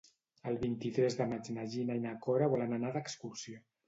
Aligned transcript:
El 0.51 0.55
vint-i-tres 0.61 1.17
de 1.19 1.27
maig 1.33 1.49
na 1.57 1.65
Gina 1.73 1.97
i 1.99 2.01
na 2.05 2.13
Cora 2.23 2.47
volen 2.55 2.73
anar 2.79 2.91
d'excursió. 2.97 3.61